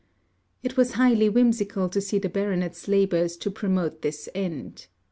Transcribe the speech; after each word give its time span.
It 0.63 0.77
was 0.77 0.93
highly 0.93 1.29
whimsical 1.29 1.87
to 1.89 2.01
see 2.01 2.17
the 2.17 2.27
Baronet's 2.27 2.87
labours 2.87 3.37
to 3.37 3.51
promote 3.51 4.01
this 4.01 4.27
end. 4.33 4.87